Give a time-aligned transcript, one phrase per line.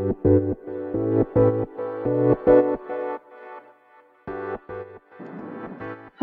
[0.00, 0.06] は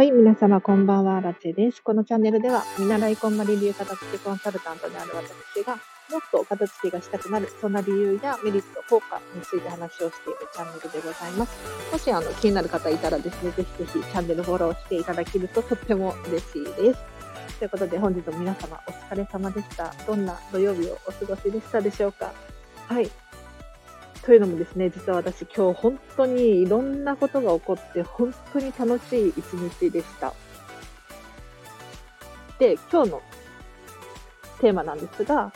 [0.04, 1.84] い、皆様こんばんは、ラチェです。
[1.84, 5.76] このチャンネルでは、見習いこんまり流片付けコンサルタントである私が、
[6.10, 11.92] もっと片付けがしたくなる、そんな理由やメリット、効果について話をしているチャンネルでございます。
[11.92, 17.00] もしあの気になる方いたらですね、ぜひぜひチャンネルフォローしていただけるととっても嬉しいです。
[17.60, 19.94] ということで本日も皆様お疲れ様でした。
[20.08, 22.34] どんな土曜日をお過ごしでしたでしょうか
[22.88, 23.27] はい。
[24.28, 30.34] というのもですね、実は私今日本当にいろんなことが起こって本当に楽しい一日でした。
[32.60, 33.22] で、今日の
[34.60, 35.54] テーマなんですが、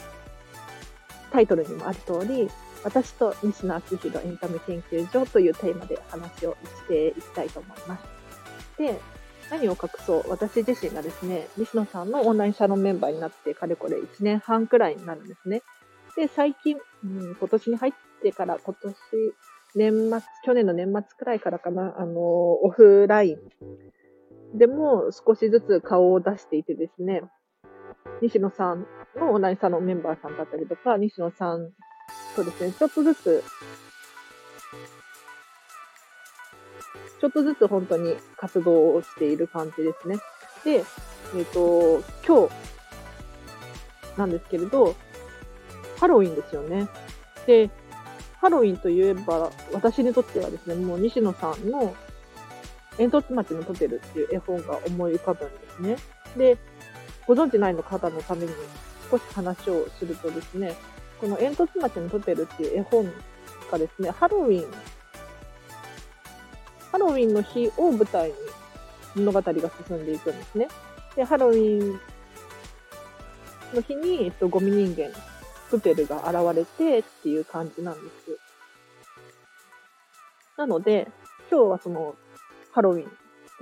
[1.33, 2.49] タイトルにもある通り、
[2.85, 8.03] 私と西野昭弘エンタメ研究所というテーマで話をしていきたいと思います。
[8.77, 8.97] で、
[9.49, 15.61] 何を隠そう、私自身がですね、西野さんのオンラインサロンメンバーになってかれこれ1年半くらいになるんですね。
[16.15, 18.95] で、最近、うん、今年に入ってから、今年、
[19.75, 27.21] 年末、去年の年末くらいからかな、あの、オフラインでも少しずつ顔を出していてですね、
[28.21, 31.71] 西野さんのオンラインサロンメンバーさんだったりとか、西野さん
[32.35, 33.43] とですね、ちょっとずつ、
[37.19, 40.17] ちょっとずつ本当に活動をしている感じですね。
[40.65, 44.95] で、えっ、ー、と、今日なんですけれど、
[45.99, 46.87] ハロウィンですよね。
[47.45, 47.69] で、
[48.41, 51.95] ハロウィンといえば、私にとってはですね、もう西野さんの
[52.97, 55.97] 煙突町のトテルっていう絵本が思い浮かぶんですね。
[56.35, 56.57] で、
[57.27, 58.51] ご存知ないの方のために
[59.11, 60.75] 少し話をするとですね、
[61.19, 63.11] この煙突町のトテルっていう絵本
[63.71, 64.71] がですね、ハロウィン、
[66.91, 68.35] ハロウィンの日を舞台に
[69.17, 69.53] 物語が
[69.87, 70.67] 進んでいくんですね。
[71.15, 71.99] で、ハロウィン
[73.75, 75.11] の日に、えっと、ゴミ人間
[75.71, 78.37] プペルが現れてっていう感じなんです。
[80.57, 81.07] なので、
[81.49, 82.15] 今日はその
[82.73, 83.11] ハロウィン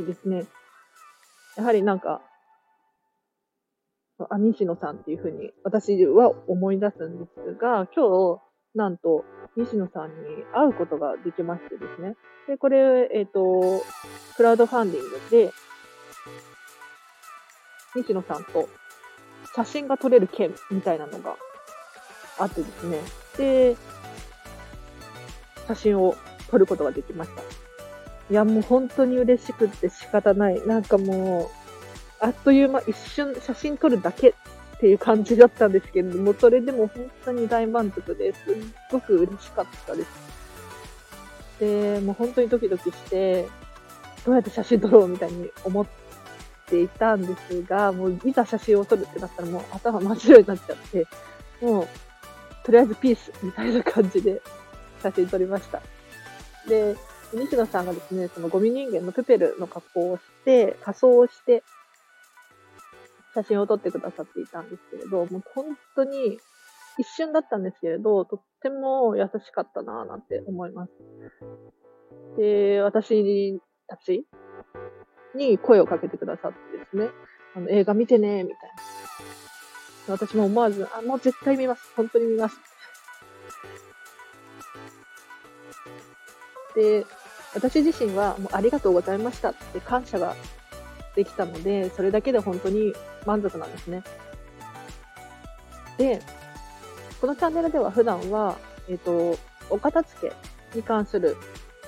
[0.03, 0.45] でですね、
[1.55, 2.21] やはりなんか、
[4.29, 8.41] あ、西野さんっていうふうに私は思い出すんですが、今日、
[8.73, 9.23] なんと、
[9.55, 12.15] 西野さんに会うことができましてですね。
[12.47, 13.83] で、これ、えっ、ー、と、
[14.35, 15.51] クラウドファンディングで、
[17.95, 18.67] 西野さんと
[19.55, 21.35] 写真が撮れる件みたいなのが
[22.39, 22.99] あってですね。
[23.37, 23.75] で、
[25.67, 26.15] 写真を
[26.49, 27.41] 撮ることができました。
[27.41, 30.65] いや、もう本当に嬉しくって仕方ない。
[30.65, 31.51] なんかも
[32.21, 34.33] う、あっという間、一瞬写真撮るだけっ
[34.79, 38.55] ていう感じだったんですけれども、それでも本当に大満足ですっ
[38.91, 40.09] ごく嬉しかったです。
[41.59, 43.47] で、もう本当にドキドキして、
[44.25, 45.85] どうやって写真撮ろうみたいに思っ
[46.65, 51.07] ていたんですが、もういざ写真を撮るってなったらもう頭真っ白になっちゃって、
[51.61, 51.87] もう
[52.69, 54.39] とりあえずピースみたいな感じで
[55.01, 55.81] 写真撮りました。
[56.67, 56.95] で、
[57.33, 61.63] 西野さんがですね、そのゴミ人間のプペルの格好をして、仮装をして、
[63.33, 65.65] 写真を撮ってくださっていたんですけれど、もう本
[65.95, 66.37] 当に
[66.99, 70.91] 一瞬だったんですけれど、とっても優しかったなぁなんて思います。
[72.37, 74.27] で、私たち
[75.33, 77.09] に声をかけてくださってですね、
[77.55, 78.98] あの映画見てね、みたいな。
[80.11, 81.91] 私も思わず、あ、もう絶対見ます。
[81.95, 82.59] 本当に見ます。
[86.75, 87.05] で、
[87.53, 90.35] 私自身はもうありがとうございましたって感謝が
[91.15, 92.93] できたので、それだけで本当に
[93.25, 94.03] 満足なんですね。
[95.97, 96.21] で、
[97.19, 99.37] このチャンネルでは普段は、えっ、ー、と、
[99.69, 101.35] お片付けに関する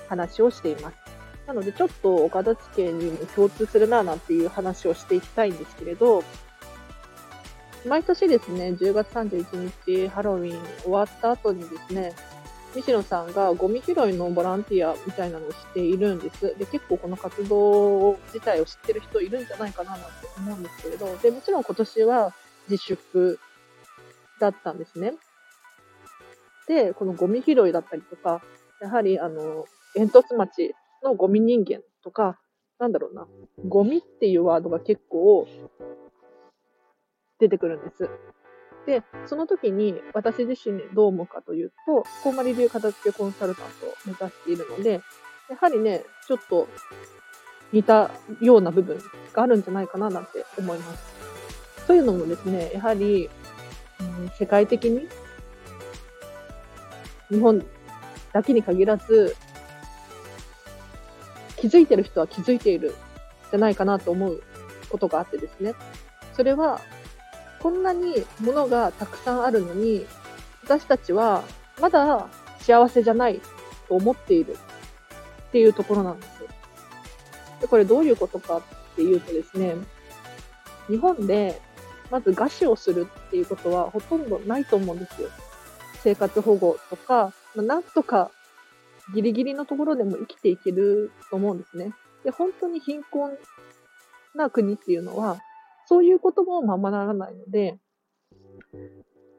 [0.09, 0.97] 話をしています。
[1.47, 6.23] なので、ちょっとお片付けにも共通するな、なんていう話をしていきたいんですけれど、
[7.85, 12.13] 毎年ですね、10月31日ハロウィン終わった後にですね、
[12.75, 16.55] 西野さんがゴミ拾いのボランティアみたいなのをしているんです。
[16.57, 20.05] で、結構この活動自体を知ってる人いるんじゃないかななんて
[20.37, 22.33] 思うんですけれど、で、もちろん今年は
[22.69, 23.39] 自粛
[24.39, 25.13] だったんですね。
[26.67, 28.41] で、このゴミ拾いだったりとか、
[28.79, 30.73] やはりあの、煙突町
[31.03, 32.39] のゴミ人間とか、
[32.79, 33.27] なんだろうな、
[33.67, 35.47] ゴミっていうワードが結構
[37.41, 38.09] 出てくるんです。
[38.85, 45.01] で、その時に私自身どう思うかというと、こんまり流片付けコンサルタントを目指しているので、
[45.49, 46.67] やはりね、ちょっと
[47.71, 48.99] 似たような部分
[49.33, 51.85] があるんじゃないかななんて思います。
[51.87, 53.29] というのもですね、やはり、
[53.99, 55.07] うん、世界的に
[57.29, 57.65] 日本
[58.33, 59.35] だけに限らず、
[61.57, 62.95] 気づいてる人は気づいている
[63.51, 64.41] じゃないかなと思う
[64.89, 65.73] ことがあってですね。
[66.33, 66.81] それは
[67.61, 70.05] こんなに物がたくさんあるのに、
[70.63, 71.43] 私たちは
[71.79, 72.27] まだ
[72.59, 73.41] 幸せじゃない
[73.87, 74.57] と思っている
[75.49, 76.31] っていうところなんです。
[77.61, 78.61] で、これどういうことかっ
[78.95, 79.75] ていうとですね、
[80.87, 81.61] 日本で
[82.09, 85.29] まず餓死をするっていうことはほとんどないと思うんですよ。
[86.03, 88.31] 生活保護とか、まあ、なんとか
[89.13, 91.93] ギリギリのところでも生きていけると思うんですね。
[92.23, 93.37] で、本当に貧困
[94.35, 95.39] な国っていうのは、
[95.91, 97.77] そういうこともままならないので、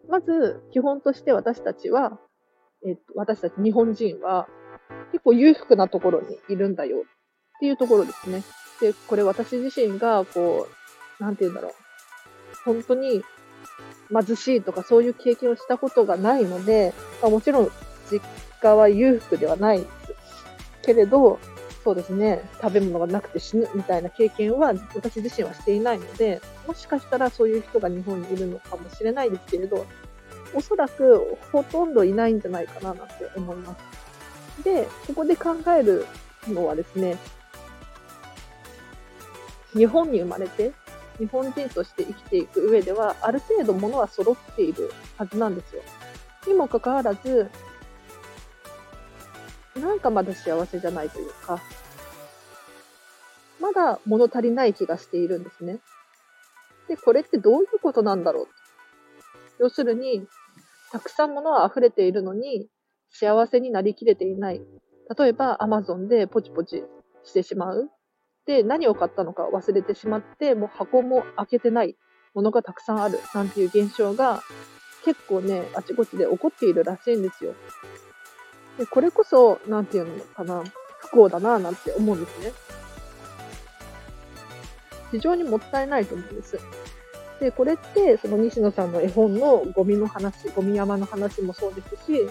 [0.06, 2.18] まず基本として私たちは、
[2.86, 4.46] えっと、私たち日本人は
[5.12, 8.42] 結構裕福なところにいるんだよっていうところですね。
[8.82, 10.68] で、これ私自身がこ
[11.18, 11.72] う、なんて言うんだろう。
[12.66, 13.22] 本当に
[14.10, 17.70] 貧しいとかそういう経験をしたことがないので、まあ、もちろん
[18.10, 18.20] 実
[18.60, 19.86] 家は裕福ではない。
[20.82, 21.38] けれど、
[21.84, 29.84] そうですね、食べ物がなくて死ぬみたいな経験は私自身はしていないので、もしかしたらそういう人が日本にいるのかもしれないですけれど、
[30.54, 33.76] おそらくほとんどいないんじゃないかななんて思いま
[34.56, 34.62] す。
[34.62, 36.06] で、ここで考える
[36.46, 37.16] のはですね、
[39.74, 40.72] 日本に生まれて
[41.18, 45.82] 日本人として生きていく上では、ある程度物は揃っているはずなんですよ。
[46.46, 47.50] にもかかわらず、
[49.76, 51.60] なんかまだ幸せじゃないというか、
[53.60, 55.78] まだ物足りない気がしているんですね。
[56.88, 58.48] で、これってどういうことなんだろう
[59.60, 60.26] 要するに、
[60.90, 62.68] たくさん物は溢れているのに、
[63.10, 64.60] 幸せになりきれていない。
[65.16, 66.84] 例えば、アマゾンでポチポチ
[67.24, 67.90] してしまう。
[68.46, 71.96] で、何を買ったのか忘れてしまって、もう箱も開けてない
[72.34, 74.42] ものがたくさんあるなんていう現象が
[75.04, 77.54] 結構ね、あちこちで起こっているらしいんですよ。
[78.78, 80.62] で、これこそ、なんていうのかな、
[80.98, 82.52] 不幸だななんて思うんですね。
[85.10, 86.58] 非常にもったいないと思うんです。
[87.40, 92.28] で、これって、その西野さんの絵本のゴミの話、ゴミ山の話もそうですし、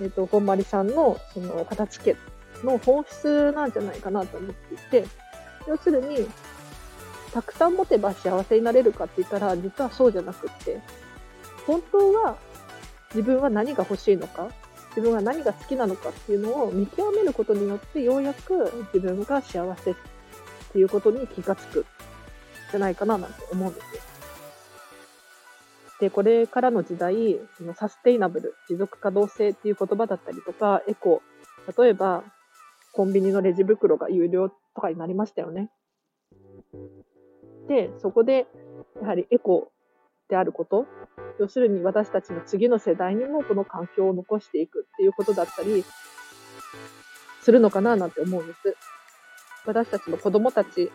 [0.00, 2.16] えっ、ー、と、こんまりさんのその形家
[2.64, 5.06] の本質なんじゃないかなと思っていて、
[5.66, 6.28] 要するに、
[7.32, 10.80] たくさん持てば幸せになれるかって言ったら、実はそうじゃなくって、
[11.66, 12.36] 本当は
[13.14, 14.50] 自分は何が欲しいのか、
[14.90, 19.94] 自分が何が好きなのかっていうのを見極めることによって、ようやく自分が幸せっ
[20.72, 21.86] ていうことに気がつく、
[22.70, 24.02] じゃないかななんて思うんですよ。
[26.00, 31.22] で、これからの時代、そのサステイナブル、持続可動性っていう言葉だったりとか、エコ、
[31.78, 32.24] 例えば、
[32.92, 35.70] コンビニのレジ袋が有料とかになりましたよね。
[37.68, 38.46] で、そこで、
[39.00, 39.69] やはりエコ
[40.30, 40.86] であること、
[41.38, 45.84] 要するに私たちの次の世代にもこの環境を残していくっていうことだったり、
[47.42, 48.76] するのかななんて思うんです。
[49.66, 50.90] 私たちの子供たち、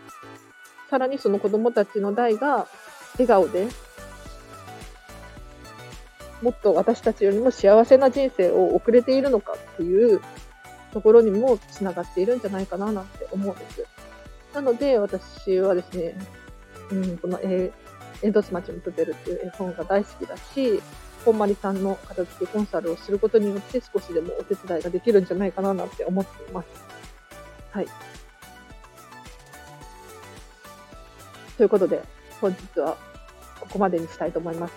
[0.89, 2.67] さらにその子供たちの代が
[3.13, 3.67] 笑顔で、
[6.41, 10.21] もっと私たちよりも幸せな人生を送れているのかっていう
[10.93, 13.85] ところにもつながっているんじゃないかななんて思うんです。
[14.53, 16.15] なので、私はですね、
[16.91, 17.84] うん、この、えー、
[18.25, 20.81] 煙突町のプペルっていう絵本が大好きだし、
[21.23, 26.67] こんまりさんの片付けコンサルをすることによって少しでもお手伝いができるんじゃないかななんて思っています。
[27.71, 27.87] はい。
[31.57, 32.01] ということで、
[32.41, 32.97] 本日は
[33.59, 34.73] ここまでにしたいと思います。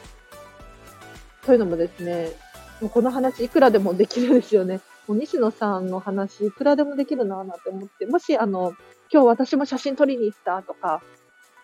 [1.45, 2.33] というのもですね、
[2.81, 4.81] もうこの話いくらでもできるんですよね。
[5.07, 8.75] もう西野さんの話、いくらでもできるなぁなんて思って、もし、あの、
[9.11, 11.03] 今日私も写真撮りに行ったとか、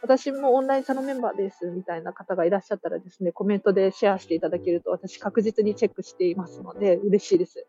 [0.05, 7.67] 私もオンラインサロンメンバーですみたいな方がいらっしゃったらですね、コメントでシェアしていただけると私確実にチェックしていますので、嬉しいです。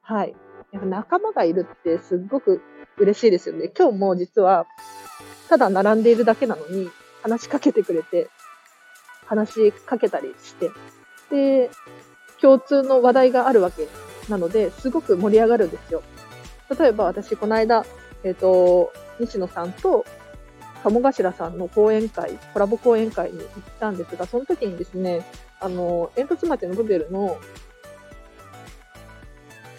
[0.00, 0.36] はい。
[0.70, 2.62] やっぱ仲間がいるってすっごく
[2.98, 3.68] 嬉しいですよね。
[3.76, 4.66] 今日も実は、
[5.48, 6.88] ただ並んでいるだけなのに、
[7.20, 8.28] 話しかけてくれて、
[9.26, 10.70] 話しかけたりして、
[11.32, 11.68] で、
[12.40, 13.88] 共通の話題があるわけ
[14.28, 16.04] なので、すごく盛り上がるんですよ。
[16.78, 17.84] 例えば私、この間、
[18.22, 20.04] えっ、ー、と、西野さんと
[20.82, 23.48] 鴨頭さんの講演会、コラボ講演会に行っ
[23.78, 25.24] たんですが、その時にですね、
[25.60, 27.38] あの、煙突町のブベルの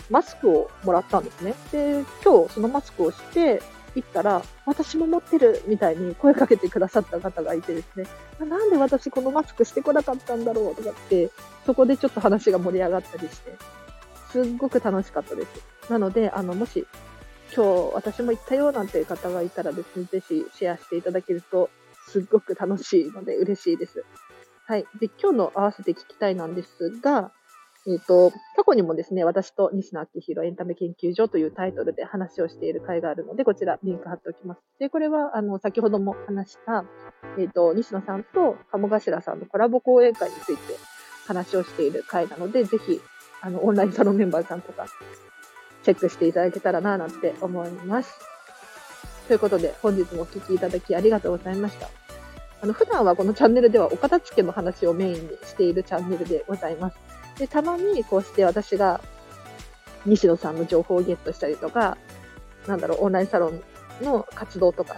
[0.10, 1.53] マスクをもらったんですね。
[1.72, 3.62] で、今日そのマスクをして
[3.95, 8.05] 行ったら、私も持ってるみたいに声かけてくださった方がいてですね、
[8.39, 11.29] なんで私このマスクしてこなかったんだろうとかって、
[11.65, 13.55] そこでちょっと話が盛り上がったりして、
[14.31, 15.91] すっごく楽しかったです。
[15.91, 16.88] なので、あの、もし、
[17.55, 21.69] 今日私も行ったよなんていう方がいたらですね、ぜひシェアしていただけると、
[22.07, 24.03] すっごく楽しいので嬉しいです。
[24.65, 24.86] はい。
[25.00, 27.31] で、今日の合わせて聞きたいなんですが、
[27.86, 34.62] えっ、ー、と、過去にもですね、私と西野昭弘エンタメ研究所というタイトルで話をしている回があるので、こちらリンク貼っておきます。
[34.79, 36.86] で、これは、あの、先ほども話した、
[37.38, 40.75] えっ、ー、と、西野さんと鴨頭さんのコラボ講演会について
[41.27, 43.00] 話をしている回なので、ぜひ
[43.41, 44.86] あの、オンラインサロンメンバーさんとか、
[45.84, 48.20] チェックしていただけたらな、なんて思います。
[49.28, 51.90] ということで、本日もお聴きいただきありがとうございました。
[52.62, 56.98] あの、普段はこのチャンネルではお片付けの話をメインにしているチャンネルでございます。
[57.38, 59.02] で、たまにこうして私が
[60.06, 61.98] 西野さんの情報をゲットしたりとか、
[62.68, 63.62] なんだろう、オンラインサロン
[64.02, 64.96] の活動とか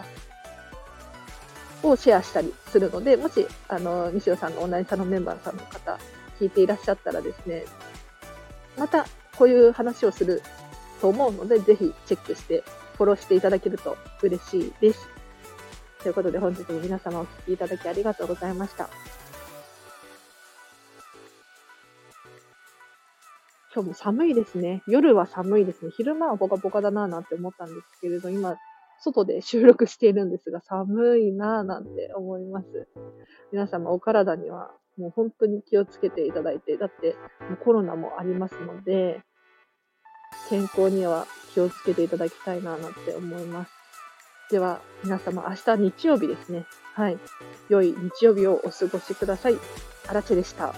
[1.84, 5.98] をシェアしたりするので、もし、あの、西野さんのオンラインサロンメンバーさんの方、
[6.40, 7.66] 聞いていらっしゃったらですね、
[8.78, 9.06] また
[9.38, 10.42] こういう話をする
[11.02, 12.64] と思うので、ぜひチェックして
[12.98, 15.08] フォローしていただけると嬉しいです。
[16.02, 18.90] ということで本日も皆様お聴きいただきありがとうございました。
[23.74, 24.84] 今日も寒いですね。
[24.88, 25.92] 夜は寒いですね。
[25.98, 28.56] 昼間はポカポカだなぁなんて思ったんですけれど、今、
[29.02, 32.88] 外で収録しているんですが、寒いなぁなんて思います。
[33.52, 37.16] 皆様お体にはもう本当に気をつけていただいて、だって
[37.50, 39.24] もうコロナもありますので、
[40.50, 43.72] 健康には気をつけていただきたいななんて思います。
[44.52, 46.66] では、皆様明日日曜日ですね。
[46.94, 47.18] はい。
[47.70, 49.58] 良い日曜日をお過ごしください。
[50.08, 50.74] あらちでした。